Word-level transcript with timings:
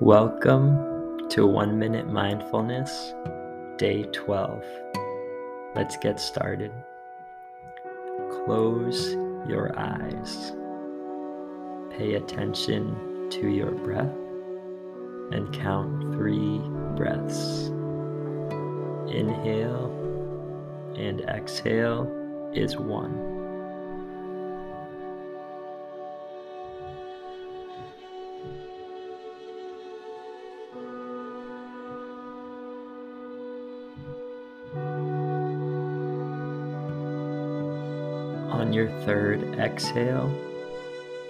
Welcome 0.00 1.28
to 1.28 1.46
One 1.46 1.78
Minute 1.78 2.08
Mindfulness, 2.08 3.12
Day 3.76 4.04
12. 4.04 4.64
Let's 5.74 5.98
get 5.98 6.18
started. 6.18 6.72
Close 8.30 9.12
your 9.46 9.78
eyes. 9.78 10.54
Pay 11.90 12.14
attention 12.14 13.28
to 13.28 13.48
your 13.50 13.72
breath 13.72 14.16
and 15.32 15.52
count 15.52 16.14
three 16.14 16.60
breaths. 16.96 17.66
Inhale 19.14 19.92
and 20.96 21.20
exhale 21.28 22.10
is 22.54 22.74
one. 22.74 23.39
On 38.50 38.72
your 38.72 38.88
third 39.02 39.58
exhale, 39.58 40.30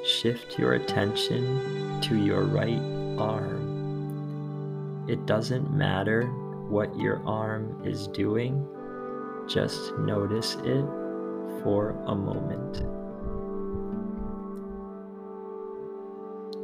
shift 0.05 0.59
your 0.59 0.75
attention 0.75 2.01
to 2.01 2.17
your 2.17 2.43
right 2.43 2.81
arm. 3.19 5.05
It 5.09 5.27
doesn't 5.27 5.73
matter 5.73 6.27
what 6.69 6.97
your 6.99 7.21
arm 7.27 7.83
is 7.85 8.07
doing, 8.09 8.67
just 9.49 9.93
notice 9.99 10.55
it 10.65 10.85
for 11.63 11.91
a 12.07 12.15
moment. 12.15 12.83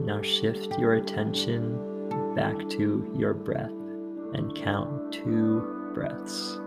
Now 0.01 0.23
shift 0.23 0.79
your 0.79 0.95
attention 0.95 2.35
back 2.35 2.69
to 2.71 3.13
your 3.17 3.35
breath 3.35 3.71
and 4.35 4.55
count 4.55 5.13
two 5.13 5.91
breaths. 5.95 6.61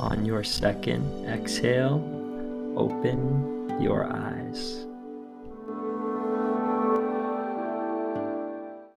On 0.00 0.24
your 0.24 0.42
second 0.42 1.26
exhale, 1.26 2.00
open 2.74 3.78
your 3.82 4.10
eyes. 4.10 4.86